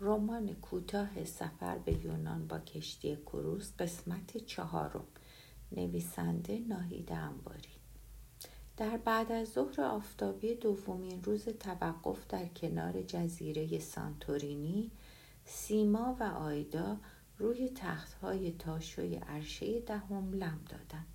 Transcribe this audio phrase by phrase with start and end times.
[0.00, 5.06] رمان کوتاه سفر به یونان با کشتی کروز قسمت چهارم.
[5.72, 7.76] نویسنده ناهید انباری.
[8.76, 14.90] در بعد از ظهر آفتابی دومین روز توقف در کنار جزیره سانتورینی
[15.44, 16.96] سیما و آیدا
[17.38, 21.06] روی تختهای تاشوی عرشه دهم لم دادند.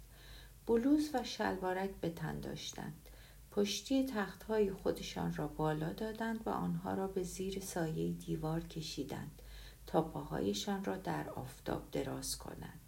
[0.68, 3.09] بلوز و شلوارک به تن داشتند.
[3.52, 9.41] پشتی تختهای خودشان را بالا دادند و آنها را به زیر سایه دیوار کشیدند
[9.88, 12.79] تا پاهایشان را در آفتاب دراز کنند.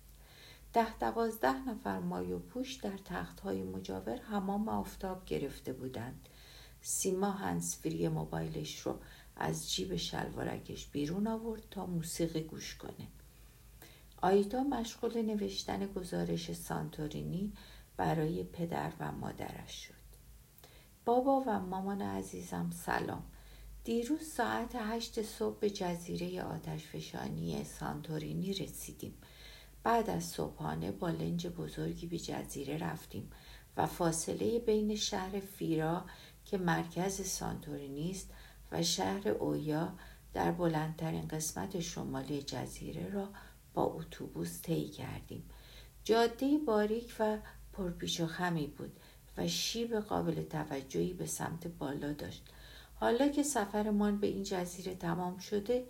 [0.73, 6.29] ده دوازده نفر مایو پوش در تختهای مجاور حمام آفتاب گرفته بودند.
[6.81, 8.99] سیما هنسفری موبایلش رو
[9.35, 13.07] از جیب شلوارکش بیرون آورد تا موسیقی گوش کنه.
[14.21, 17.53] آیدا مشغول نوشتن گزارش سانتورینی
[17.97, 20.02] برای پدر و مادرش شد.
[21.05, 23.23] بابا و مامان عزیزم سلام.
[23.83, 29.13] دیروز ساعت هشت صبح به جزیره آتشفشانی سانتورینی رسیدیم.
[29.83, 33.31] بعد از صبحانه با لنج بزرگی به جزیره رفتیم
[33.77, 36.05] و فاصله بین شهر فیرا
[36.45, 38.29] که مرکز سانتورینی است
[38.71, 39.93] و شهر اویا
[40.33, 43.29] در بلندترین قسمت شمالی جزیره را
[43.73, 45.49] با اتوبوس طی کردیم.
[46.03, 47.37] جاده باریک و
[47.73, 48.99] پرپیچ و خمی بود.
[49.37, 52.43] و شیب قابل توجهی به سمت بالا داشت.
[52.95, 55.85] حالا که سفرمان به این جزیره تمام شده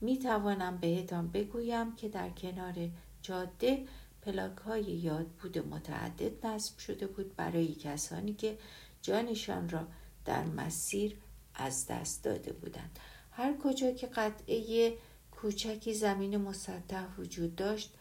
[0.00, 2.74] می توانم بهتان بگویم که در کنار
[3.22, 3.84] جاده
[4.22, 8.58] پلاک های یاد بود متعدد نصب شده بود برای کسانی که
[9.02, 9.86] جانشان را
[10.24, 11.16] در مسیر
[11.54, 12.98] از دست داده بودند.
[13.32, 14.94] هر کجا که قطعه
[15.30, 17.94] کوچکی زمین مسطح وجود داشت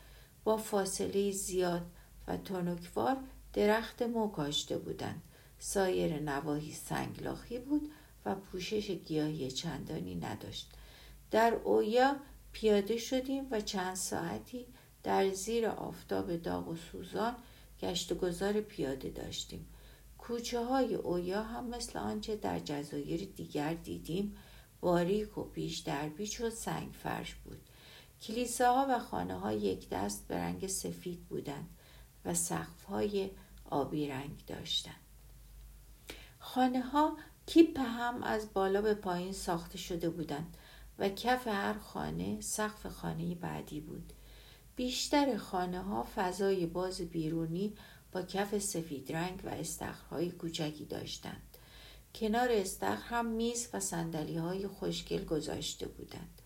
[0.44, 1.86] با فاصله زیاد
[2.28, 3.18] و تنکوار
[3.58, 5.22] درخت مو کاشته بودند.
[5.60, 7.92] سایر نواحی سنگلاخی بود
[8.26, 10.72] و پوشش گیاهی چندانی نداشت.
[11.32, 12.16] در اویا
[12.52, 14.66] پیاده شدیم و چند ساعتی
[15.04, 17.36] در زیر آفتاب داغ و سوزان
[17.82, 19.68] گشت و گذار پیاده داشتیم.
[20.18, 24.38] کوچه های اویا هم مثل آنچه در جزایر دیگر دیدیم
[24.82, 27.62] باریک و پیش در بیچ و سنگ فرش بود.
[28.22, 31.70] کلیساها و خانه ها یک دست به رنگ سفید بودند
[32.26, 33.30] و سقف های
[33.70, 34.96] آبی رنگ داشتند
[36.40, 40.58] خانه ها کیپ هم از بالا به پایین ساخته شده بودند
[41.00, 44.14] و کف هر خانه سقف خانه بعدی بود.
[44.76, 47.74] بیشتر خانه ها فضای باز بیرونی
[48.12, 51.58] با کف سفید رنگ و استخرهای کوچکی داشتند.
[52.16, 56.42] کنار استخر هم میز و سندلی های خوشگل گذاشته بودند.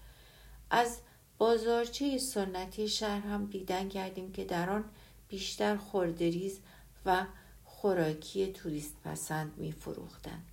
[0.70, 0.98] از
[1.38, 4.86] بازارچه سنتی شهر هم دیدن کردیم که در آن
[5.28, 6.60] بیشتر خوردریز
[7.06, 7.26] و
[7.64, 10.46] خوراکی توریست پسند می فروختند.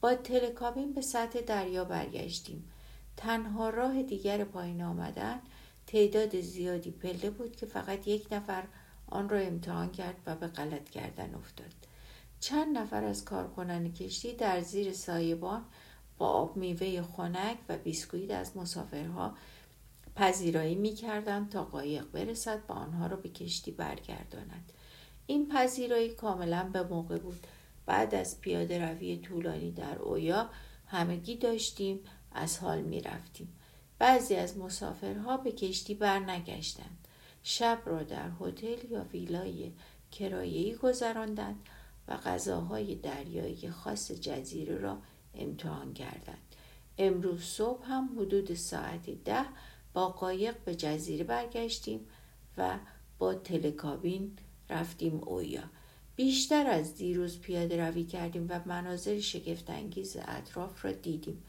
[0.00, 2.70] با تلکابین به سطح دریا برگشتیم.
[3.16, 5.40] تنها راه دیگر پایین آمدن
[5.86, 8.64] تعداد زیادی پله بود که فقط یک نفر
[9.06, 11.74] آن را امتحان کرد و به غلط کردن افتاد.
[12.40, 15.64] چند نفر از کارکنان کشتی در زیر سایبان
[16.18, 19.34] با آب میوه خنک و بیسکویت از مسافرها
[20.16, 20.96] پذیرایی می
[21.50, 24.72] تا قایق برسد و آنها را به کشتی برگرداند.
[25.26, 27.46] این پذیرایی کاملا به موقع بود
[27.86, 30.50] بعد از پیاده روی طولانی در اویا
[30.86, 32.00] همگی داشتیم
[32.32, 33.56] از حال می رفتیم.
[33.98, 37.08] بعضی از مسافرها به کشتی برنگشتند.
[37.42, 39.72] شب را در هتل یا ویلای
[40.10, 41.68] کرایه‌ای گذراندند
[42.08, 44.98] و غذاهای دریایی خاص جزیره را
[45.34, 46.38] امتحان کردند.
[46.98, 49.44] امروز صبح هم حدود ساعت ده
[49.94, 52.06] با قایق به جزیره برگشتیم
[52.58, 52.78] و
[53.18, 54.38] با تلکابین
[54.70, 55.62] رفتیم اویا.
[56.16, 61.42] بیشتر از دیروز پیاده روی کردیم و مناظر شگفتانگیز اطراف را دیدیم.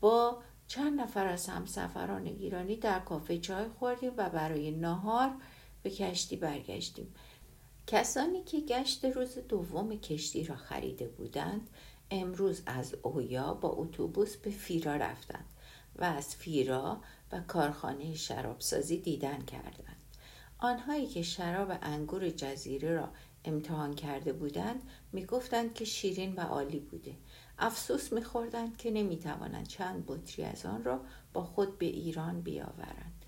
[0.00, 5.30] با چند نفر از همسفران ایرانی در کافه چای خوردیم و برای ناهار
[5.82, 7.14] به کشتی برگشتیم.
[7.86, 11.70] کسانی که گشت روز دوم کشتی را خریده بودند
[12.10, 15.46] امروز از اویا با اتوبوس به فیرا رفتند
[15.96, 17.00] و از فیرا
[17.32, 19.99] و کارخانه شرابسازی دیدن کردند.
[20.62, 23.08] آنهایی که شراب انگور جزیره را
[23.44, 27.14] امتحان کرده بودند می‌گفتند که شیرین و عالی بوده.
[27.58, 31.00] افسوس میخوردند که نمی‌توانند چند بطری از آن را
[31.32, 33.24] با خود به ایران بیاورند.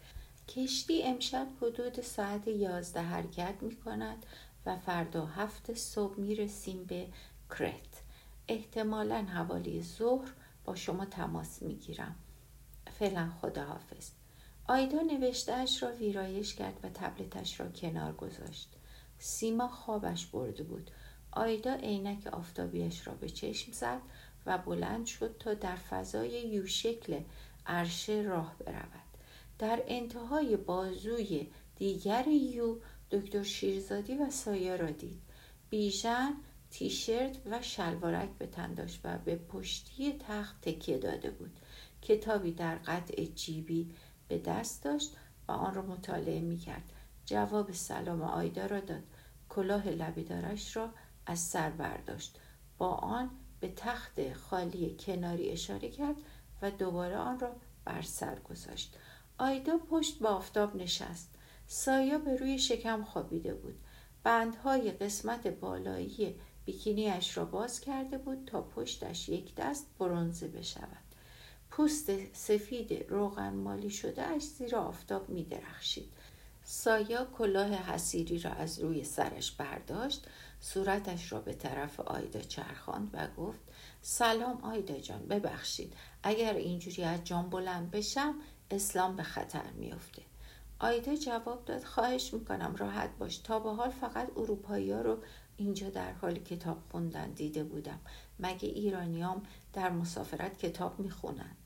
[0.48, 4.26] کشتی امشب حدود ساعت یازده حرکت می کند
[4.66, 7.08] و فردا هفت صبح می رسیم به
[7.50, 8.02] کرت.
[8.48, 10.32] احتمالا حوالی ظهر
[10.64, 12.16] با شما تماس می گیرم
[12.98, 14.21] فعلا خداحافظ.
[14.66, 18.68] آیدا نوشتهاش را ویرایش کرد و تبلتش را کنار گذاشت.
[19.18, 20.90] سیما خوابش برده بود.
[21.32, 24.00] آیدا عینک آفتابیش را به چشم زد
[24.46, 27.20] و بلند شد تا در فضای یو شکل
[27.66, 29.02] عرشه راه برود.
[29.58, 32.78] در انتهای بازوی دیگر یو
[33.10, 35.22] دکتر شیرزادی و سایه را دید.
[35.70, 36.34] بیژن
[36.70, 41.58] تیشرت و شلوارک به تن داشت و به پشتی تخت تکیه داده بود.
[42.02, 43.94] کتابی در قطع جیبی
[44.32, 45.16] به دست داشت
[45.48, 46.92] و آن را مطالعه می کرد
[47.26, 49.02] جواب سلام آیدا را داد.
[49.48, 50.90] کلاه لبیدارش را
[51.26, 52.38] از سر برداشت.
[52.78, 53.30] با آن
[53.60, 56.16] به تخت خالی کناری اشاره کرد
[56.62, 58.96] و دوباره آن را بر سر گذاشت.
[59.38, 61.34] آیدا پشت به آفتاب نشست.
[61.66, 63.78] سایا به روی شکم خوابیده بود.
[64.22, 71.11] بندهای قسمت بالایی بیکینیش را باز کرده بود تا پشتش یک دست برونزه بشود.
[71.76, 76.12] پوست سفید روغن مالی شده اش زیر آفتاب می درخشید.
[76.64, 80.26] سایا کلاه حسیری را از روی سرش برداشت
[80.60, 83.60] صورتش را به طرف آیدا چرخاند و گفت
[84.02, 85.92] سلام آیدا جان ببخشید
[86.22, 88.34] اگر اینجوری از جان بلند بشم
[88.70, 90.22] اسلام به خطر میافته.
[90.78, 93.38] آیدا جواب داد خواهش می‌کنم راحت باش.
[93.38, 95.18] تا به حال فقط اروپایی ها رو
[95.56, 98.00] اینجا در حال کتاب خوندن دیده بودم.
[98.38, 99.42] مگه ایرانیام
[99.72, 101.56] در مسافرت کتاب می‌خونن.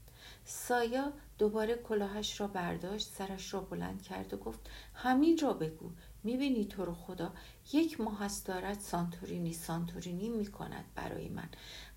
[0.44, 4.60] سایا دوباره کلاهش را برداشت سرش را بلند کرد و گفت
[4.94, 5.90] همین را بگو.
[6.24, 7.34] می‌بینی تو رو خدا
[7.72, 11.48] یک ماه است دارد سانتورینی سانتورینی می‌کند برای من.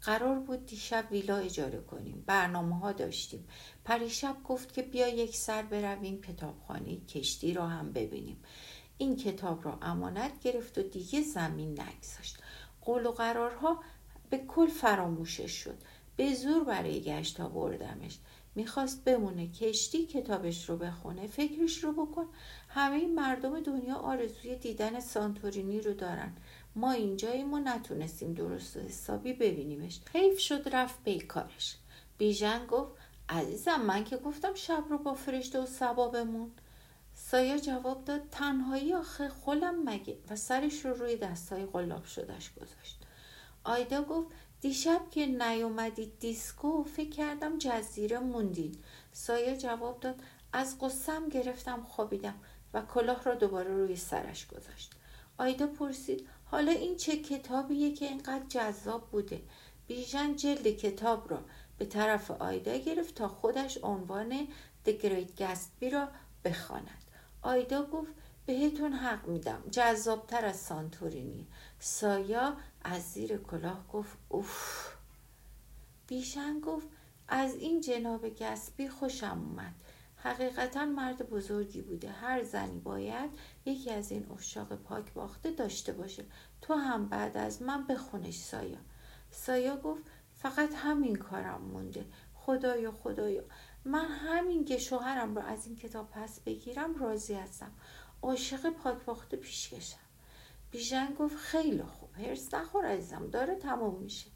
[0.02, 2.24] قرار بود دیشب ویلا اجاره کنیم.
[2.28, 3.48] برنامه ها داشتیم.
[3.86, 8.44] پریشب گفت که بیا یک سر برویم کتابخانه کشتی را هم ببینیم.
[8.98, 12.38] این کتاب را امانت گرفت و دیگه زمین نگذاشت.
[12.82, 13.84] قول و قرارها
[14.30, 15.78] به کل فراموشش شد.
[16.20, 18.18] به زور برای گشت بردمش
[18.56, 19.48] می‌خواست بمونه.
[19.48, 22.26] کشتی کتابش رو بخونه فکرش رو بکن.
[22.70, 26.34] همه مردم دنیا آرزوی دیدن سانتورینی رو دارن.
[26.76, 30.00] ما اینجاییم و نتونستیم درست و حسابی ببینیمش.
[30.14, 31.78] حیف شد رفت بیکارش
[32.18, 32.92] بیژن گفت
[33.30, 36.52] عزیزم من که گفتم شب رو با فرشته و سبا بمون.
[37.14, 43.00] سایه جواب داد تنهایی آخه خولم مگه؟ و سرش رو روی دستای قلاب شدش گذاشت.
[43.64, 44.28] آیدا گفت
[44.62, 48.76] دیشب که نیومدید دیسکو فکر کردم جزیره موندین.
[49.12, 50.16] سایه جواب داد
[50.54, 52.36] از قصم گرفتم خوابیدم
[52.74, 54.92] و کلاه را دوباره روی سرش گذاشت.
[55.38, 59.42] آیدا پرسید حالا این چه کتابیه که اینقدر جذاب بوده؟
[59.88, 61.40] بیژن جلد کتاب را
[61.78, 64.48] به طرف آیدا گرفت تا خودش عنوان
[64.86, 66.08] The Great Gatsby را
[66.46, 67.04] بخواند.
[67.42, 68.12] آیدا گفت
[68.50, 69.64] بهتون حق میدم.
[69.72, 71.48] جذابتر از سانتورینی.
[71.80, 74.88] سایا از زیر کلاه گفت اوف.
[76.08, 76.88] بیشن گفت
[77.28, 79.74] از این جناب گسبی خوشم اومد.
[80.16, 82.12] حقیقتا مرد بزرگی بوده.
[82.12, 83.30] هر زنی باید
[83.66, 86.26] یکی از این افشاق پاک باخته داشته باشه.
[86.62, 88.80] تو هم بعد از من بخونش سایا.
[89.32, 90.04] سایا گفت
[90.34, 92.06] فقط همین کارم مونده.
[92.34, 93.44] خدایا خدایا
[93.86, 97.72] من همین که شوهرم رو از این کتاب پس بگیرم راضی هستم.
[98.24, 99.98] عاشق پاک باخته پیش کشم
[100.72, 102.10] بیژن گفت خیلی خوب.
[102.16, 103.28] هرس نخور عزیزم.
[103.28, 104.28] داره تموم میشه.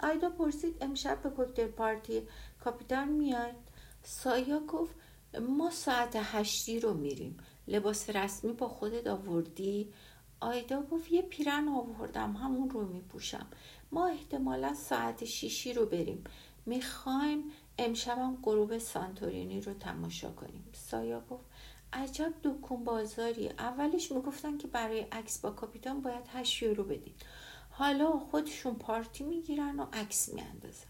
[0.00, 2.22] آیدا پرسید امشب به کوکتل پارتی
[2.64, 3.54] کاپیتان میاد
[4.02, 4.94] سایا گفت
[5.40, 7.36] ما ساعت هشتی رو میریم.
[7.68, 9.92] لباس رسمی با خودت آوردی؟
[10.40, 12.32] آیدا گفت یه پیرن آوردم.
[12.32, 13.46] همون رو میپوشم.
[13.92, 16.24] ما احتمالا ساعت شیشی رو بریم.
[16.66, 17.44] می‌خوایم
[17.78, 20.64] امشبم غروب سانتورینی رو تماشا کنیم.
[20.72, 21.44] سایا گفت
[21.92, 23.48] عجب دکون بازاری.
[23.48, 27.22] اولش می‌گفتن که برای عکس با کاپیتان باید هشت یورو بدید
[27.70, 30.86] حالا خودشون پارتی می‌گیرن و عکس میاندازن.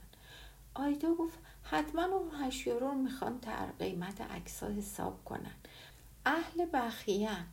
[0.75, 5.55] آیدا گفت حتما اون هشت یورو رو می‌خوان تر قیمت عکس ها حساب کنن.
[6.27, 7.47] اهل بخیان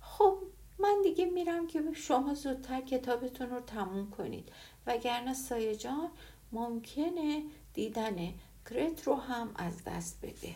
[0.00, 0.38] خب
[0.78, 4.48] من دیگه میرم که شما زودتر کتابتون رو تموم کنید.
[4.86, 6.08] وگرنه سایه جان
[6.52, 7.42] ممکنه
[7.74, 8.34] دیدن
[8.70, 10.54] کرت رو هم از دست بده.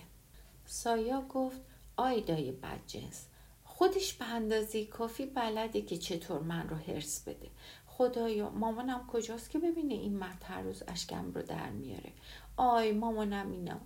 [0.66, 1.60] سایا گفت
[1.96, 3.26] آیدای بدجنس.
[3.64, 7.50] خودش به اندازه کافی بلده که چطور من رو هرس بده.
[7.86, 12.12] خدایا مامانم کجاست که ببینه این مرد هر روز اشکم رو در میاره؟
[12.56, 13.80] آی مامانم اینا.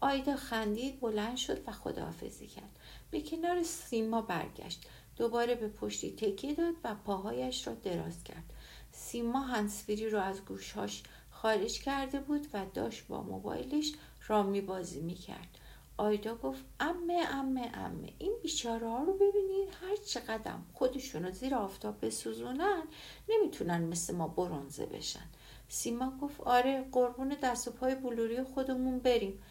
[0.00, 2.78] آیدا خندید بلند شد و خداحافظی کرد.
[3.10, 4.86] به کنار سیما برگشت.
[5.16, 8.52] دوباره به پشتی تکیه داد و پاهایش را دراز کرد.
[8.92, 13.92] سیما هنسفیری رو از گوشهاش خارج کرده بود و داشت با موبایلش
[14.28, 15.58] رامی بازی می‌کرد.
[16.02, 18.12] آیدا گفت امه امه امه.
[18.18, 22.82] این بیچاره ها رو ببینید هر چقدر خودشونو زیر آفتاب بسوزونن
[23.28, 25.28] نمی‌تونن مثل ما برونزه بشن.
[25.68, 29.42] سیما گفت آره قربون دست و پای بلوری خودمون بریم.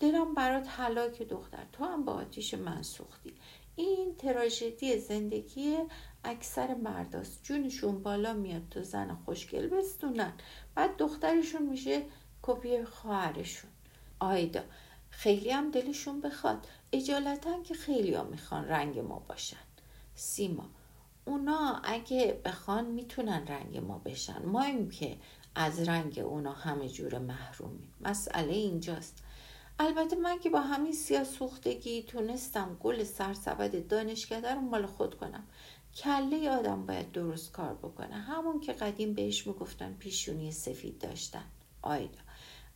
[0.00, 3.34] دلم برات حلاک دختر تو هم با آتیش من سوختی.
[3.76, 5.76] این تراژدی زندگی
[6.24, 10.32] اکثر مرداست جونشون بالا میاد تو زن خوشگل بستونن.
[10.74, 12.02] بعد دخترشون میشه
[12.42, 13.70] کپی خواهرشون
[14.20, 14.62] آیدا
[15.16, 16.66] خیلی هم دلشون بخواد.
[16.92, 19.56] اجالتا که خیلی ها می‌خوان رنگ ما باشن.
[20.14, 20.70] سیما
[21.24, 24.42] اونا اگه بخوان می‌تونن رنگ ما بشن.
[24.44, 25.16] ما این که
[25.54, 27.94] از رنگ اونا همه جور محرومیم.
[28.00, 29.22] مسئله اینجاست.
[29.78, 35.44] البته من که با همین سیاه سوختگی تونستم گل سرسبد دانشکده رو مال خود کنم.
[35.96, 38.14] کله آدم باید درست کار بکنه.
[38.14, 41.44] همون که قدیم بهش می‌گفتن پیشونی سفید داشتن.
[41.82, 42.20] آیدا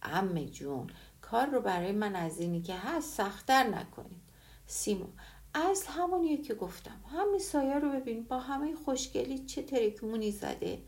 [0.02, 0.87] ام جون
[1.31, 4.21] کار رو برای من از اینی که هست سختتر نکنید.
[4.67, 5.09] سیما
[5.55, 10.83] از همونیه که گفتم همین سایه رو ببین با همه خوشگلی چه ترکمونی زده.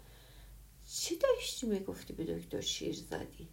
[0.87, 3.49] چی داشتی می‌گفتی به دکتر شیرزادی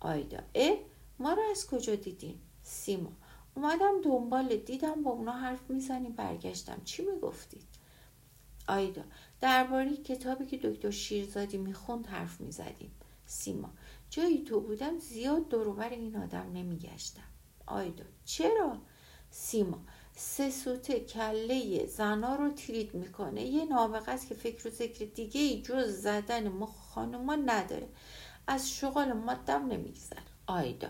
[0.00, 0.76] آیدا اه
[1.18, 3.12] ما رو از کجا دیدین سیما
[3.54, 6.80] اومدم دنبال دیدم با اونا حرف می‌زنیم برگشتم.
[6.84, 7.68] چی می‌گفتید؟
[8.68, 9.02] آیدا
[9.40, 12.90] درباره کتابی که دکتر شیرزادی می‌خوند حرف می‌زدیم.
[13.26, 13.70] سیما
[14.12, 17.22] جایی تو بودم زیاد دروبر این آدم نمیگشتم.
[17.66, 18.78] آیدا چرا؟
[19.30, 19.78] سیما
[20.16, 23.42] سه سوته کله زنا رو ترید می‌کنه.
[23.42, 27.88] یه نابغه که فکر و ذکر دیگه ای جز زدن مخ خانوما نداره.
[28.46, 30.22] از شغال ما دم نمیگذره.
[30.46, 30.88] آیدا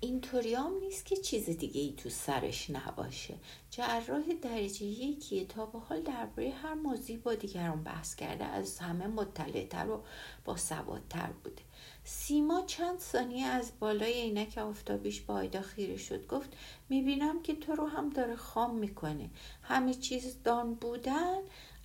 [0.00, 3.34] اینطوری هم نیست که چیز دیگه ای تو سرش نباشه.
[3.70, 8.44] جراح درجه یکیه تا به حال درباره هر موضوعی با دیگران بحث کرده.
[8.44, 10.04] از همه مطلعتر و
[10.44, 11.62] با سوادتر بوده.
[12.10, 16.26] سیما چند ثانیه از بالای عینک آفتابیش با آیدا خیره شد.
[16.26, 16.56] گفت
[16.88, 19.30] می‌بینم که تو رو هم داره خام می‌کنه.
[19.62, 21.38] همه چیز دان بودن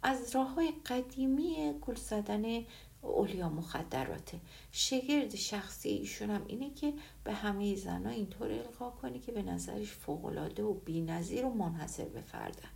[0.04, 2.66] از راه های قدیمی گل زدن
[3.02, 4.40] اولیا مخدراته.
[4.72, 9.92] شگرد شخصی ایشون هم اینه که به همه زنها اینطور القا کنه که به نظرش
[9.92, 12.70] فوقالعاده و بینظیر و منحصر به فردن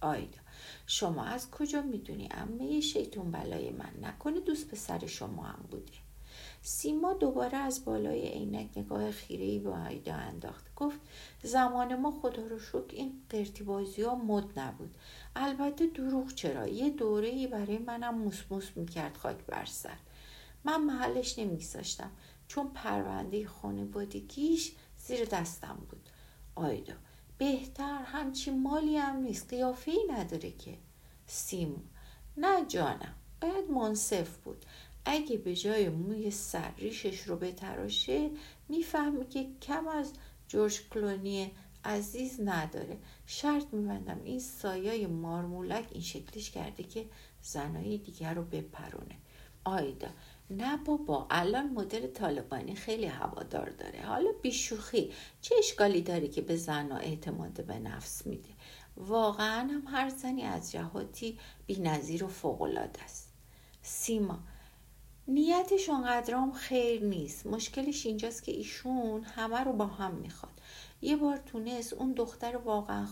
[0.00, 0.40] آیدا
[0.86, 3.92] شما از کجا می‌دونی؟ امه شیطون بلای من.
[4.02, 6.07] نکنه دوست پسر شما هم بوده
[6.68, 10.74] سیما دوباره از بالای عینک نگاه خیره به آیدا انداخت.
[10.76, 11.00] گفت
[11.42, 14.98] زمان ما خدا رو شکر این قرتی بازی ها مد نبود.
[15.36, 18.18] البته دروغ چرا؟ یه دوره ای برای منم
[18.50, 19.96] موس می‌کرد خاک بر سر.
[20.64, 22.10] من محلش نمیگذاشتم
[22.48, 26.08] چون پرونده خانوادگیش زیر دستم بود.
[26.54, 26.94] آیدا
[27.38, 30.78] بهتر همچی مالی هم نیست قیافه ای نداره که.
[31.26, 31.78] سیمو
[32.36, 34.64] نه جانم باید منصف بود.
[35.10, 38.30] اگه به جای موی سر ریشش رو بتراشه
[38.68, 40.12] می‌فهمی که کم از
[40.48, 41.50] جورج کلونی
[41.84, 42.98] عزیز نداره.
[43.26, 47.06] شرط میبندم این سایه مارمولک این شکلش کرده که
[47.42, 49.16] زنای دیگر رو بپرونه.
[49.64, 50.08] آیدا
[50.50, 54.02] نه بابا الان مدل طالبانی خیلی هوادار داره.
[54.02, 58.48] حالا بیشوخی چه اشکالی داره که به زنها اعتماد به نفس میده؟
[58.96, 63.32] واقعا هم هر زنی از جهاتی بینظیر و فوقالعاده است.
[63.82, 64.38] سیما
[65.30, 67.46] نیتش اونقدرام خیر نیست.
[67.46, 70.52] مشکلش اینجاست که ایشون همه رو با هم می‌خواد.
[71.02, 73.06] یه بار تونست اون دختر واقعا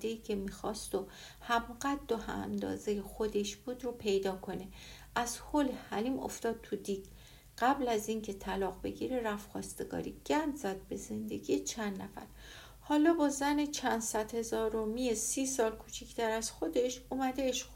[0.00, 1.06] ای که می‌خواست و
[1.40, 4.68] همقد و اندازه خودش بود رو پیدا کنه.
[5.14, 7.04] از حل حلیم افتاد تو دیگ
[7.58, 10.16] قبل از اینکه طلاق بگیره رفت خواستگاری.
[10.26, 12.26] گند زد به زندگی چند نفر.
[12.80, 17.68] حالا با زن چند صد هزار و می سی سال کوچیکتر از خودش اومده عشق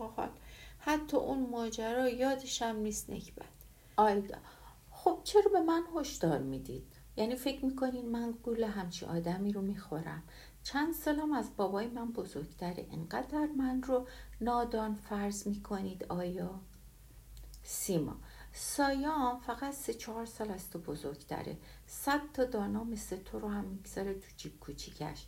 [0.78, 3.57] حتی اون ماجرا یادشم نیست نکبت.
[3.99, 4.38] آیدا.
[4.90, 10.23] خب چرا به من هشدار می‌دید؟ یعنی فکر می‌کنین من گول همچی آدمی رو می‌خورم.
[10.62, 12.87] چند سالم از بابای من بزرگتره.
[12.93, 14.09] انقدر من رو
[14.40, 16.61] نادان فرض می‌کنید آیا؟
[17.62, 18.17] سیما.
[18.52, 21.57] سایام فقط سه چهار سال از تو بزرگتره.
[21.87, 25.26] صد تا دانا مثل تو رو هم می‌گذاره تو جیب کوچیکش.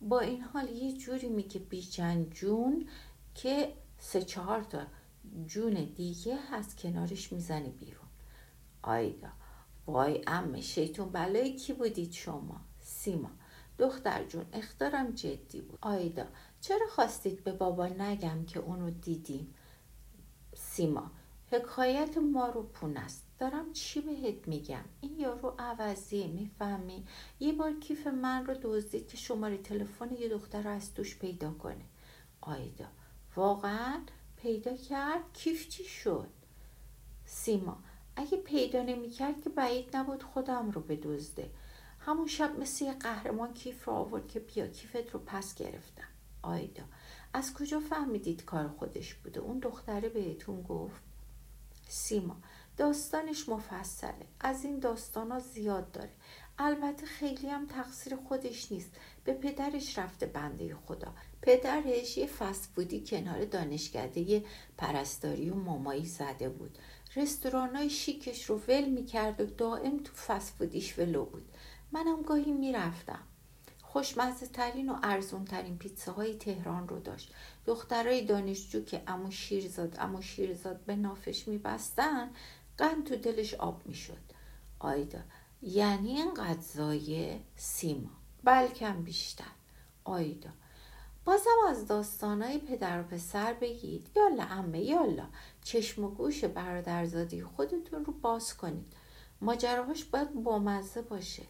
[0.00, 2.88] با این حال یه جوری میگه بیچند جون
[3.34, 4.82] که سه چهار تا
[5.46, 7.97] جون دیگه از کنارش می‌زنه بیرون.
[8.82, 9.28] آیدا.
[9.86, 13.30] وای ام شیطون بلای کی بودید شما؟ سیما.
[13.78, 15.78] دختر جون اختارم جدی بود.
[15.82, 16.26] آیدا
[16.60, 19.54] چرا خواستید به بابا نگم که اونو دیدیم؟
[20.56, 21.10] سیما
[21.50, 23.24] حکایت ما رو پون است.
[23.38, 27.06] دارم چی بهت میگم؟ این یارو عوضیه می‌فهمی؟
[27.40, 31.50] یه بار کیف من رو دزدید که شماره تلفن یه دختر رو از توش پیدا
[31.50, 31.84] کنه.
[32.40, 32.86] آیدا
[33.36, 34.00] واقعا
[34.36, 36.28] پیدا کرد؟ کیف چی شد؟
[37.24, 37.78] سیما
[38.18, 41.50] اگه پیدا نمی‌کرد که بعید نبود خودم رو بدزده.
[42.00, 46.08] همون شب مثل یه قهرمان کیف رو آورد که بیا کیفت رو پس گرفتم.
[46.42, 46.82] آیدا
[47.32, 51.02] از کجا فهمیدید کار خودش بوده؟ اون دختره بهتون گفت؟
[51.88, 52.36] سیما
[52.76, 54.26] داستانش مفصله.
[54.40, 56.12] از این داستان ها زیاد داره.
[56.58, 58.90] البته خیلی هم تقصیر خودش نیست.
[59.24, 61.14] به پدرش رفته بنده خدا.
[61.42, 64.44] پدرش یه فسفودی کنار دانشکده
[64.78, 66.78] پرستاری و مامایی زده بود.
[67.16, 71.52] رستوران های شیکش رو ول می‌کرد و دائم تو فسفودیش ولو بود.
[71.92, 73.22] منم گاهی می‌رفتم.
[73.82, 77.34] خوشمزه ترین و ارزون ترین پیتزاهای تهران رو داشت.
[77.66, 82.30] دخترای دانشجو که امو شیرزاد امو شیرزاد به نافش میبستن
[82.78, 84.32] قند تو دلش آب می‌شد.
[84.78, 85.18] آیدا
[85.62, 88.10] یعنی این غذای سیما.
[88.44, 89.44] بلکم بیشتر.
[90.04, 90.50] آیدا
[91.24, 94.10] بازم از داستانای پدر و پسر بگید.
[94.16, 95.26] یالا امه یالا
[95.68, 98.92] چشم و گوش برادرزادی خودتون رو باز کنید.
[99.40, 101.42] ماجراهاش باید بامزه باشه.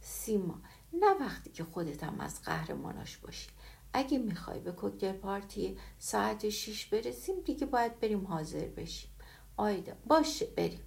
[0.00, 0.60] سیما
[0.92, 3.48] نه وقتی که خودت هم از قهرماناش باشی.
[3.92, 9.10] اگه می‌خوای به کوکتل پارتی ساعت شیش برسیم دیگه باید بریم حاضر بشیم.
[9.56, 10.84] آیدا باشه بریم.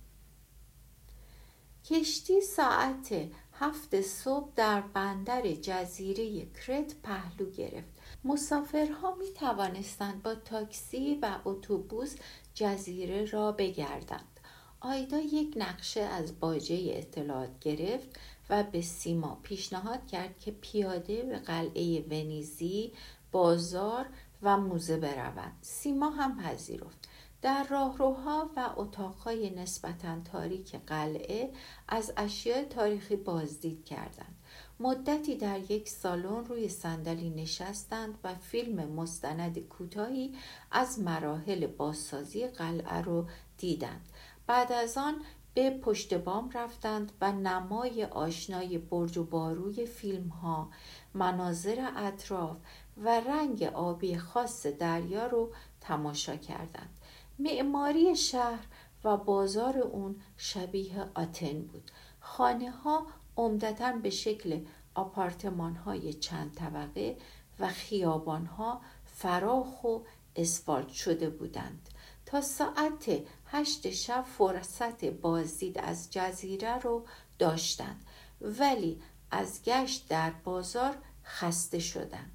[1.85, 3.15] کشتی ساعت
[3.53, 7.94] هفت صبح در بندر جزیره کرت پهلو گرفت.
[8.25, 12.15] مسافرها می توانستند با تاکسی و اتوبوس
[12.53, 14.39] جزیره را بگردند.
[14.79, 18.07] آیدا یک نقشه از باجه اطلاعات گرفت
[18.49, 22.91] و به سیما پیشنهاد کرد که پیاده به قلعه ونیزی
[23.31, 24.05] بازار
[24.41, 25.57] و موزه بروند.
[25.61, 27.09] سیما هم پذیرفت.
[27.41, 31.51] در راهروها و اتاقهای نسبتا تاریک قلعه
[31.87, 34.35] از اشیاء تاریخی بازدید کردند.
[34.79, 40.35] مدتی در یک سالن روی صندلی نشستند و فیلم مستند کوتاهی
[40.71, 43.25] از مراحل بازسازی قلعه رو
[43.57, 44.09] دیدند.
[44.47, 45.15] بعد از آن
[45.53, 50.69] به پشت بام رفتند و نمای آشنای برج و باروی فیلم ها
[51.13, 52.57] مناظر اطراف
[52.97, 55.51] و رنگ آبی خاص دریا رو
[55.81, 56.97] تماشا کردند.
[57.39, 58.67] معماری شهر
[59.03, 61.91] و بازار اون شبیه آتن بود.
[62.19, 64.59] خانه ها عمدتا به شکل
[64.95, 67.17] آپارتمان های چند طبقه
[67.59, 69.99] و خیابان ها فراخ و
[70.35, 71.89] اسفالت شده بودند.
[72.25, 77.05] تا ساعت هشت شب فرصت بازدید از جزیره رو
[77.39, 78.05] داشتند
[78.41, 79.01] ولی
[79.31, 82.31] از گشت در بازار خسته شدند.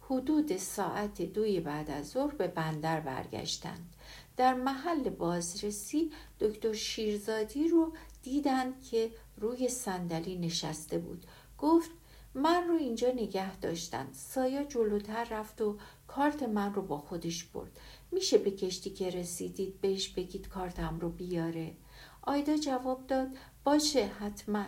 [0.00, 3.94] حدود ساعت دوی بعد از ظهر به بندر برگشتند.
[4.36, 11.26] در محل بازرسی دکتر شیرزادی رو دیدند که روی صندلی نشسته بود.
[11.58, 11.90] گفت
[12.34, 14.08] من رو اینجا نگه داشتن.
[14.12, 17.80] سایا جلوتر رفت و کارت من رو با خودش برد.
[18.12, 21.74] میشه به کشتی که رسیدید بهش بگید کارتم رو بیاره؟
[22.22, 23.28] آیدا جواب داد
[23.64, 24.64] باشه حتما.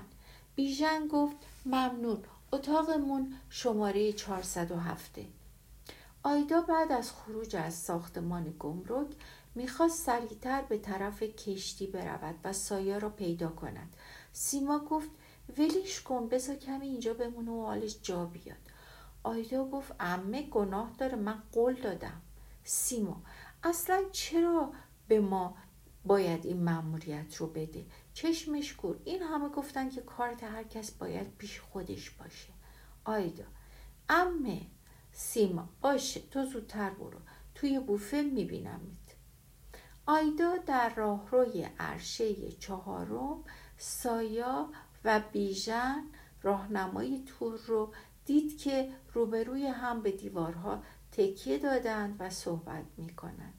[0.54, 5.18] بیژن گفت ممنون اتاقمون شماره 407
[6.22, 9.06] آیدا بعد از خروج از ساختمان گمرک
[9.54, 13.95] می‌خواست سریعتر به طرف کشتی برود و سایه را پیدا کند.
[14.38, 15.10] سیما گفت
[15.58, 18.56] ولیش کن بذار کمی اینجا بمونه و حالش جا بیاد.
[19.22, 22.22] آیدا گفت امه گناه داره من قول دادم.
[22.64, 23.22] سیما
[23.62, 24.72] اصلا چرا
[25.08, 25.56] به ما
[26.04, 28.98] باید این مأموریت رو بده؟ چشمش کور.
[29.04, 32.52] این همه گفتن که کارت هر کس باید پیش خودش باشه.
[33.04, 33.44] آیدا
[34.08, 34.60] امه
[35.12, 37.18] سیما باشه تو زودتر برو.
[37.54, 39.06] توی بوفه میبینمت.
[40.06, 43.44] آیدا در راهروی عرشه چهارم
[43.78, 44.68] سایا
[45.04, 46.04] و بیژن
[46.42, 47.92] راهنمای تور رو
[48.24, 53.54] دید که روبروی هم به دیوارها تکیه دادند و صحبت می کنند.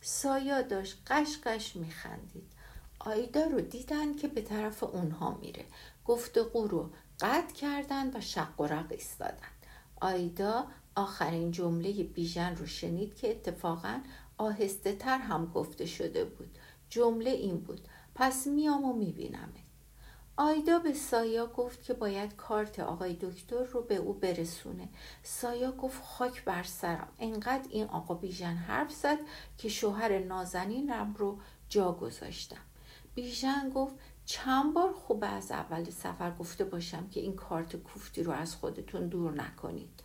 [0.00, 2.52] سایا داشت قشقش می خندید.
[2.98, 5.64] آیدا رو دیدن که به طرف اونها میره.
[6.04, 9.66] گفتگو رو قطع کردند و شق و رق ایستادند.
[10.00, 14.00] آیدا آخرین جمله بیژن رو شنید که اتفاقا
[14.38, 16.58] آهسته تر هم گفته شده بود
[16.90, 17.80] جمله این بود
[18.18, 19.56] پس میام و میبینمت.
[20.36, 24.88] آیدا به سایا گفت که باید کارت آقای دکتر رو به او برسونه.
[25.22, 27.08] سایا گفت خاک بر سرم.
[27.18, 29.18] انقدر این آقا بیژن حرف زد
[29.58, 32.60] که شوهر نازنینم رو جا گذاشتم.
[33.14, 38.32] بیژن گفت چند بار خوبه از اول سفر گفته باشم که این کارت کوفتی رو
[38.32, 40.02] از خودتون دور نکنید.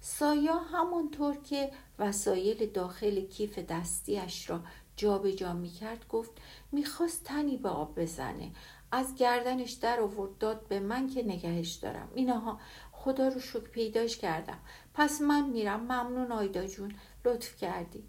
[0.00, 4.60] سایا همونطور که وسایل داخل کیف دستیش را
[4.98, 6.30] جابجا جا می کرد گفت
[6.72, 8.52] می‌خواست تنی به آب بزنه.
[8.92, 12.08] از گردنش در آورد داد به من که نگهش دارم.
[12.14, 12.60] اینها
[12.92, 14.58] خدا رو شک پیداش کردم.
[14.94, 15.80] پس من میرم.
[15.80, 16.94] ممنون آیدا جون.
[17.24, 18.04] لطف کردی.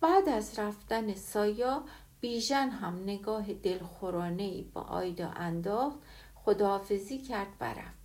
[0.00, 1.84] بعد از رفتن سایا
[2.20, 5.98] بیژن هم نگاه دلخورانه ای با آیدا انداخت.
[6.34, 7.97] خداحافظی کرد برفت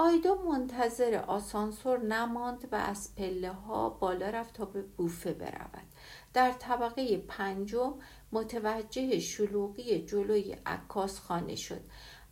[0.00, 5.86] آیدا منتظر آسانسور نماند و از پله ها بالا رفت تا به بوفه برود.
[6.32, 7.94] در طبقه پنجم
[8.32, 11.80] متوجه شلوغی جلوی عکاس خانه شد.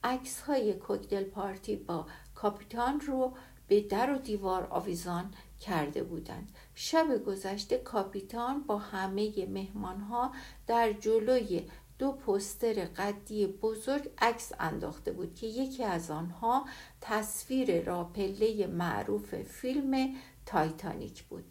[0.05, 3.33] عکس های کوکتل پارتی با کاپیتان رو
[3.68, 6.52] به در و دیوار آویزان کرده بودند.
[6.74, 10.33] شب گذشته کاپیتان با همه مهمان ها
[10.66, 11.62] در جلوی
[11.99, 16.67] دو پستر قدی بزرگ عکس انداخته بود که یکی از آنها
[17.01, 20.15] تصویر راپله معروف فیلم
[20.47, 21.45] تایتانیک بود.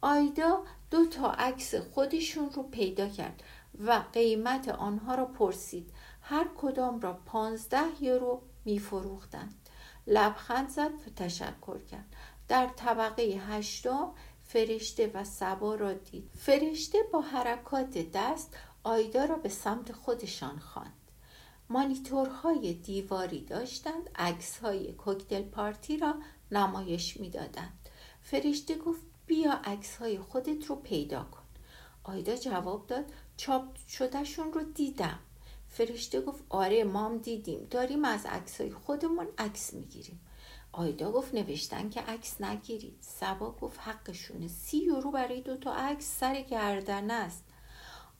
[0.00, 3.42] آیدا دو تا عکس خودشون رو پیدا کرد
[3.78, 5.92] و قیمت آنها را پرسید.
[6.22, 9.54] هر کدام را پانزده یورو میفروختند.
[10.06, 12.16] لبخند زد و تشکر کرد.
[12.48, 14.12] در طبقه هشتم
[14.44, 16.30] فرشته و سبا را دید.
[16.38, 20.92] فرشته با حرکات دست آیدا را به سمت خودشان خواند.
[21.68, 26.14] مانیتورهای دیواری داشتند عکسهای کوکتل پارتی را
[26.50, 27.88] نمایش می‌دادند.
[28.22, 31.42] فرشته گفت بیا عکسهای خودت رو پیدا کن.
[32.04, 33.04] آیدا جواب داد
[33.36, 35.18] چاپ شدهشون رو دیدم.
[35.68, 40.20] فرشته گفت آره مام دیدیم داریم از عکسهای خودمون عکس می‌گیریم.
[40.72, 42.98] آیدا گفت نوشتن که عکس نگیرید.
[43.00, 47.45] سبا گفت حقشونه سی یورو برای دو تا عکس سر گردن است.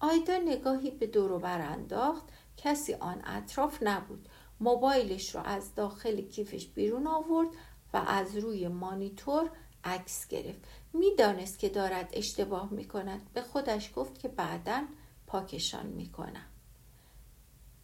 [0.01, 2.25] آیدا نگاهی به دورو انداخت.
[2.57, 4.29] کسی آن اطراف نبود.
[4.61, 7.49] موبایلش رو از داخل کیفش بیرون آورد
[7.93, 9.51] و از روی مانیتور
[9.85, 10.65] عکس گرفت.
[10.93, 14.83] می‌دانست که دارد اشتباه می کند به خودش گفت که بعدا
[15.27, 16.47] پاکشان می کنم.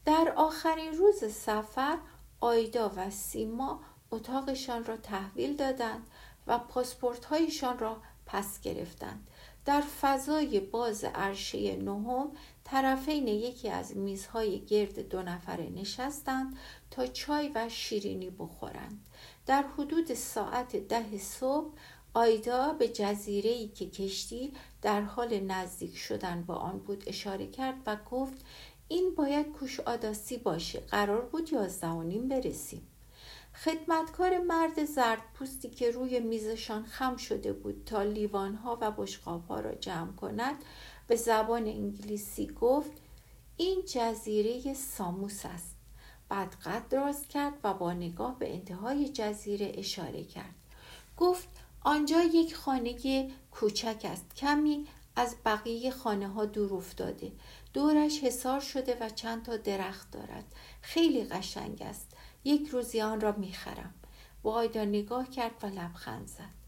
[0.05, 1.99] در آخرین روز سفر
[2.41, 6.07] آیدا و سیما اتاقشان را تحویل دادند
[6.47, 7.97] و پاسپورت هایشان را
[8.27, 9.29] پس گرفتند.
[9.65, 12.31] در فضای باز عرشه نهم
[12.65, 16.57] طرفین یکی از میزهای گرد دو نفره نشستند
[16.91, 19.07] تا چای و شیرینی بخورند.
[19.47, 21.71] در حدود ساعت ده صبح
[22.15, 27.97] آیدا به جزیره که کشتی در حال نزدیک شدن با آن بود اشاره کرد و
[28.11, 28.45] گفت
[28.89, 32.92] این باید کوش آداسی باشه قرار بود یازده و نیم برسیم.
[33.65, 39.75] خدمتکار مرد زرد پوستی که روی میزشان خم شده بود تا لیوانها و بشقابها را
[39.75, 40.55] جمع کند
[41.07, 42.93] به زبان انگلیسی گفت
[43.57, 45.77] این جزیره ساموس است.
[46.29, 50.55] بعد قد دراز کرد و با نگاه به انتهای جزیره اشاره کرد.
[51.17, 51.49] گفت
[51.81, 57.33] آنجا یک خانه کوچک است کمی از بقیه خانه ها دور افتاده.
[57.73, 60.45] دورش حسار شده و چند تا درخت دارد.
[60.81, 62.12] خیلی قشنگ است.
[62.45, 63.95] یک روزی آن را می‌خرم.
[64.43, 66.63] با آیدا نگاه کرد و لبخند زد.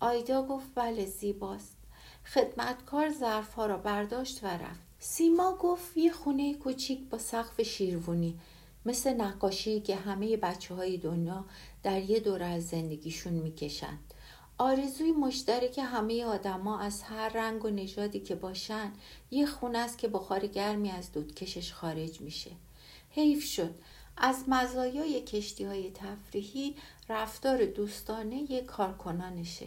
[0.00, 1.76] آیدا گفت بله زیباست.
[2.24, 4.80] خدمتکار ظرفها را برداشت و رفت.
[4.98, 8.38] سیما گفت یه خونه کوچیک با سقف شیروونی
[8.86, 11.44] مثل نقاشی که همه بچه های دنیا
[11.82, 14.14] در یه دوره از زندگیشون می‌کشند.
[14.58, 18.92] آرزوی مشترک همه آدما از هر رنگ و نژادی که باشن
[19.30, 22.50] یه خونه است که بخار گرمی از دودکشش خارج میشه.
[23.10, 23.74] حیف شد.
[24.20, 26.76] از مزایای کشتی های تفریحی
[27.08, 29.66] رفتار دوستانه کارکنانشه.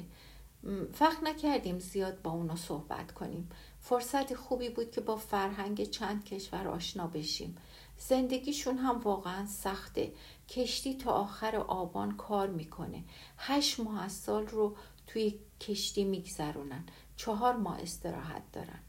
[0.93, 3.49] فقط نکردیم زیاد با اونا صحبت کنیم.
[3.79, 7.57] فرصت خوبی بود که با فرهنگ چند کشور آشنا بشیم.
[7.97, 10.13] زندگیشون هم واقعا سخته.
[10.49, 13.03] کشتی تا آخر آبان کار می‌کنه.
[13.37, 14.75] هشت ماه از سال رو
[15.07, 16.85] توی کشتی میگذرونن.
[17.15, 18.79] چهار ماه استراحت دارن.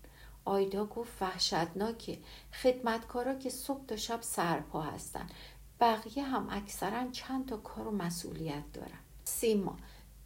[0.44, 2.18] آیدا گفت وحشتناکه.
[2.62, 5.26] خدمتکارا که صبح تا شب سرپا هستن.
[5.80, 8.98] بقیه هم اکثرا چند تا کار و مسئولیت دارن.
[9.24, 9.76] سیما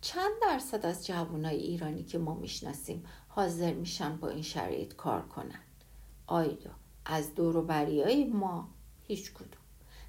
[0.01, 5.61] چند درصد از جوانای ایرانی که ما می‌شناسیم حاضر میشن با این شرایط کار کنن؟
[6.27, 6.71] آیدا
[7.05, 8.69] از دوروبری ما
[9.03, 9.63] هیچ کدوم.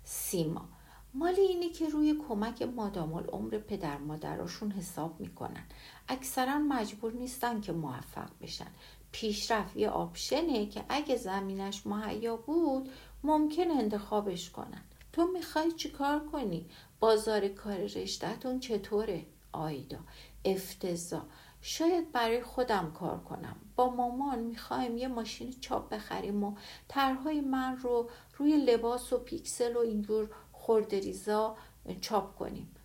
[0.04, 0.70] سیما
[1.14, 5.64] مال اینه که روی کمک مادام العمر پدر مادراشون حساب می‌کنن.
[6.08, 8.72] اکثرا مجبور نیستن که موفق بشن.
[9.12, 12.90] پیشرفت یه آپشنه که اگه زمینش مهیا بود
[13.24, 14.82] ممکن انتخابش کنن.
[15.14, 20.00] تو می‌خوای چیکار کنی؟ بازار کار رشتهتون چطوره؟ آیدا
[20.46, 21.22] افتضا
[21.62, 23.56] شاید برای خودم کار کنم.
[23.76, 26.56] با مامان می‌خوایم یه ماشین چاپ بخریم و
[26.88, 31.58] طرحهای من رو روی لباس و پیکسل و اینجور خوردریزا
[32.02, 32.76] چاپ کنیم.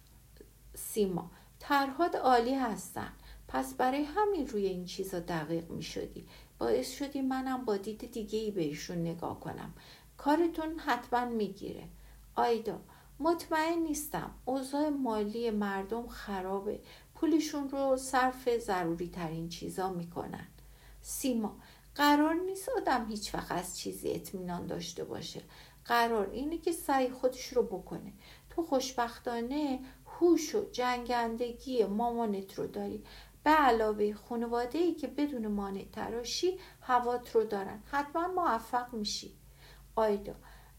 [0.74, 3.12] سیما طرحات عالی هستن.
[3.52, 6.26] پس برای همین روی این چیزا دقیق می شدی
[6.58, 9.74] باعث شدی منم با دید دیگه ای بهشون نگاه کنم.
[10.16, 11.84] کارتون حتما می‌گیره.
[12.34, 12.80] آیدا
[13.20, 14.30] مطمئن نیستم.
[14.44, 16.80] اوضاع مالی مردم خرابه.
[17.14, 20.46] پولشون رو صرف ضروری ترین چیزا می‌کنن.
[21.00, 21.56] سیما
[21.94, 25.42] قرار نیست آدم هیچ وقت از چیزی اطمینان داشته باشه.
[25.84, 28.12] قرار اینه که سعی خودش رو بکنه.
[28.50, 33.04] تو خوشبختانه هوش و جنگندگی مامانت رو داری.
[33.44, 37.82] به علاوه خانواده ای که بدون مانع تراشی هوات رو دارن.
[37.86, 39.34] حتما موفق میشی.
[39.94, 40.34] آیدا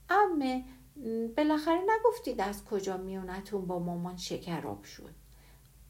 [0.10, 0.66] امه
[1.38, 5.16] بالاخره نگفتید از کجا میونتون با مامان شکراب شد؟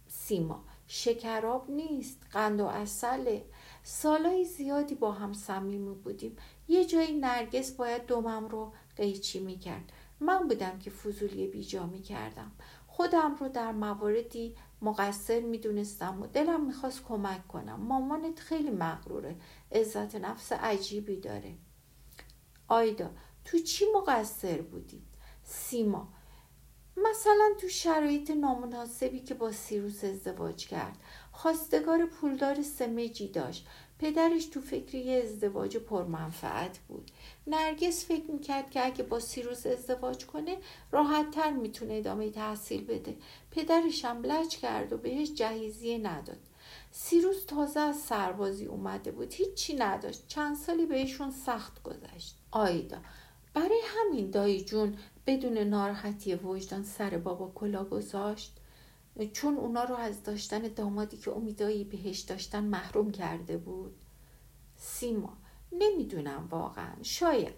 [0.07, 3.45] سیما شکراب نیست قند و اصله
[3.83, 6.37] سالای زیادی با هم صمیمی بودیم.
[6.67, 9.91] یه جایی نرگس باید دومم رو قیچی می‌کرد.
[10.19, 12.51] من بودم که فضولی بیجا می‌کردم.
[12.95, 17.79] خودم رو در مواردی مقصر می‌دونستم و دلم می‌خواست کمک کنم.
[17.79, 19.35] مامانت خیلی مغروره.
[19.71, 21.55] عزت نفس عجیبی داره.
[22.67, 23.09] آیدا
[23.45, 25.03] تو چی مقصر بودی؟
[25.43, 26.13] سیما
[26.97, 30.97] مثلا تو شرایط نامناسبی که با سیروس ازدواج کرد.
[31.31, 33.67] خواستگار پولدار سمجی داشت.
[33.99, 37.11] پدرش تو فکر ازدواج پرمنفعت بود.
[37.47, 40.57] نرگس فکر می‌کرد که اگه با سیروس ازدواج کنه
[40.91, 43.15] راحتتر می‌تونه ادامه تحصیل بده.
[43.51, 46.39] پدرش هم لج کرد و بهش جهیزیه نداد.
[46.91, 49.33] سیروس تازه از سربازی اومده بود.
[49.33, 50.27] هیچی نداشت.
[50.27, 52.35] چند سالی بهشون سخت گذشت.
[52.51, 52.97] آیدا
[53.53, 58.57] برای همین دایی جون بدون ناراحتی وجدان سر بابا کلا گذاشت؟
[59.33, 63.95] چون اونا رو از داشتن دامادی که امیدایی بهش داشتن محروم کرده بود.
[64.75, 65.37] سیما
[65.77, 66.93] نمی‌دونم واقعا.
[67.01, 67.53] شاید.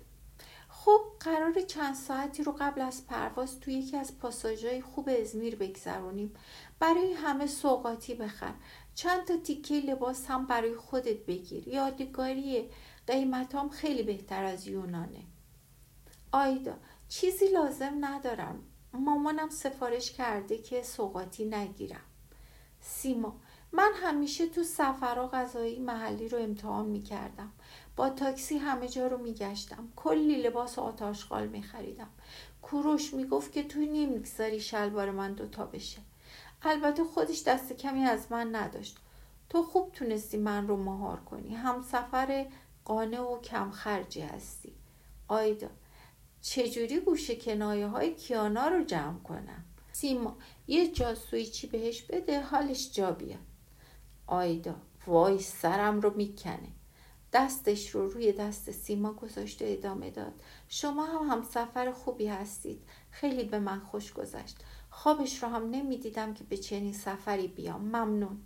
[0.69, 6.33] خب قرار چند ساعتی رو قبل از پرواز توی یکی از پاساژهای خوب ازمیر بگذرونیم.
[6.79, 8.53] برای همه سوقاتی بخر.
[8.95, 11.67] چند تا تیکه لباس هم برای خودت بگیر.
[11.67, 12.69] یادگاری
[13.07, 15.23] قیمتام خیلی بهتر از یونانه.
[16.31, 16.75] آیدا
[17.09, 18.63] چیزی لازم ندارم.
[18.93, 22.05] مامانم سفارش کرده که سوقاتی نگیرم.
[22.79, 23.39] سیما
[23.71, 27.51] من همیشه تو سفرها غذایی محلی رو امتحان می کردم.
[27.95, 29.87] با تاکسی همه جا رو می گشتم.
[29.95, 32.09] کلی لباس آتاشقال می خریدم.
[32.61, 36.01] کوروش می گفت که تو نمی‌گذاری شلوار من دوتا بشه.
[36.61, 38.97] البته خودش دست کمی از من نداشت.
[39.49, 41.55] تو خوب تونستی من رو مهار کنی.
[41.55, 42.45] هم سفر
[42.85, 44.73] قانه و کم خرجی هستی.
[45.27, 45.69] آیدا
[46.41, 53.11] چجوری گوشه کنایه های کیانا رو جمع کنم سیما یه جاسویچی بهش بده حالش جا
[53.11, 53.39] بیاد
[54.27, 54.75] آیدا
[55.07, 56.69] وای سرم رو می‌کنه
[57.35, 60.33] دستش رو روی دست سیما گذاشت و ادامه داد.
[60.69, 62.81] شما هم هم سفر خوبی هستید.
[63.11, 64.57] خیلی به من خوش گذشت.
[64.89, 67.81] خوابش رو هم نمی‌دیدم که به چنین سفری بیام.
[67.81, 68.37] ممنون.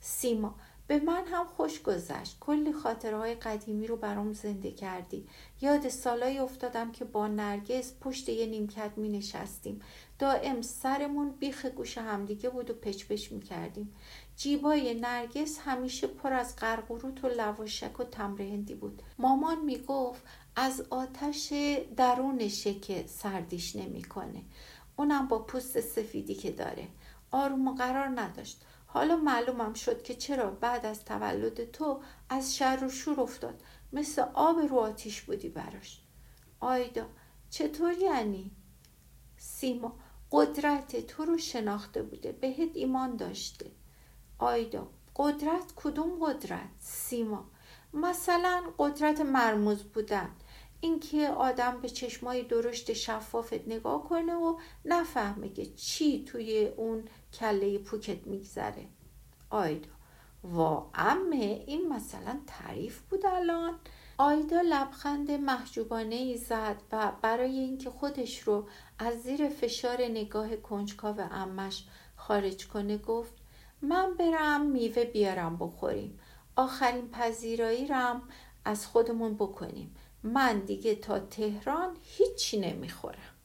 [0.00, 0.54] سیما
[0.86, 2.36] به من هم خوش گذشت.
[2.40, 5.26] کلی خاطرهای قدیمی رو برام زنده کردی.
[5.60, 9.80] یاد سالایی افتادم که با نرگس پشت یه نیمکت می نشستیم
[10.18, 13.94] دائم سرمون بیخ گوش همدیگه بود و پچ پچ می کردیم
[14.36, 19.02] جیبای نرگس همیشه پر از قرقروت و لواشک و تمر هندی بود.
[19.18, 20.22] مامان می گفت
[20.56, 21.52] از آتش
[21.96, 24.42] درونشه که سردیش نمی‌کنه.
[24.96, 26.88] اونم با پوست سفیدی که داره.
[27.30, 28.64] آروم و قرار نداشت.
[28.86, 33.62] حالا معلومم شد که چرا بعد از تولد تو از شر و شور افتاد.
[33.92, 36.00] مثل آب رو آتیش بودی براش.
[36.60, 37.06] آیدا
[37.50, 38.50] چطور یعنی؟
[39.36, 39.98] سیما
[40.32, 42.32] قدرت تو رو شناخته بوده.
[42.32, 43.70] بهت ایمان داشته.
[44.38, 47.44] آیدا قدرت کدوم قدرت؟ سیما.
[47.94, 50.30] مثلا قدرت مرموز بودن.
[50.80, 57.78] اینکه آدم به چشمای درشت شفافت نگاه کنه و نفهمه که چی توی اون کله
[57.78, 58.86] پوکت میگذره.
[59.50, 59.90] آیدا
[60.44, 63.78] وا امه این مثلا تعریف بود الان.
[64.18, 68.68] آیدا لبخند محجوبانه ای زد و برای اینکه خودش رو
[68.98, 71.84] از زیر فشار نگاه کنجکاو امش
[72.16, 73.32] خارج کنه گفت
[73.82, 76.18] من برم میوه بیارم بخوریم.
[76.56, 78.22] آخرین پذیرایی رم
[78.64, 79.94] از خودمون بکنیم.
[80.22, 83.35] من دیگه تا تهران هیچی نمی‌خورم.